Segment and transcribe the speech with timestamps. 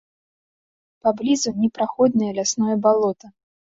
[1.03, 3.37] Паблізу непраходнае лясное балота.